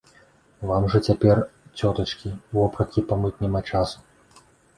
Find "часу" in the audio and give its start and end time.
3.75-3.97